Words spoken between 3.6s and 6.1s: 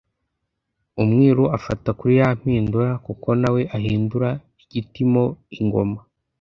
ahindura igiti mo ingoma